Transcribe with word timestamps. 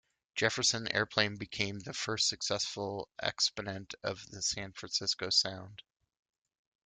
Jefferson 0.33 0.87
Airplane 0.87 1.35
became 1.35 1.77
the 1.77 1.93
first 1.93 2.27
successful 2.27 3.07
exponent 3.21 3.93
of 4.01 4.25
the 4.31 4.41
San 4.41 4.71
Francisco 4.73 5.29
Sound. 5.29 5.83